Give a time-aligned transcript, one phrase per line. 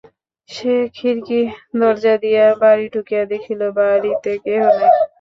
[0.49, 4.91] সে খিড়কি-দরজা দিয়া বাড়ি ঢুকিয়া দেখিল, বাড়িতে কেহ নাই।